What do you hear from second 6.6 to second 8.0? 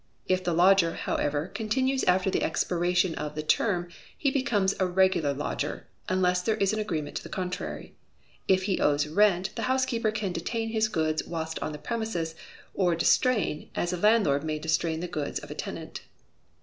an agreement to the contrary.